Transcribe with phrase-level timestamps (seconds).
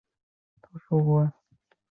[0.63, 1.31] 而蒙杜古马。